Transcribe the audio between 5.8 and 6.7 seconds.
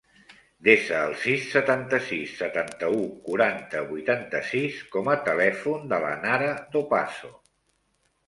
de la Nara